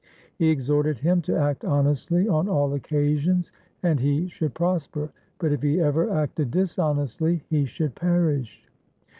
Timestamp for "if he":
5.51-5.79